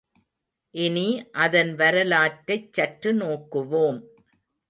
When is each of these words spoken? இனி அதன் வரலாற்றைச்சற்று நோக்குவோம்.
இனி 0.75 1.05
அதன் 1.31 1.75
வரலாற்றைச்சற்று 1.75 3.11
நோக்குவோம். 3.13 3.99